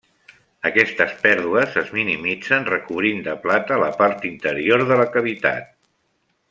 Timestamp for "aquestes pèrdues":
0.69-1.77